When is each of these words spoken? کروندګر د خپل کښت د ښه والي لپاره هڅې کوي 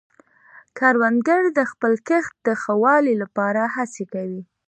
کروندګر 0.77 1.43
د 1.57 1.59
خپل 1.71 1.93
کښت 2.07 2.33
د 2.47 2.49
ښه 2.61 2.73
والي 2.83 3.13
لپاره 3.23 3.61
هڅې 3.75 4.03
کوي 4.13 4.41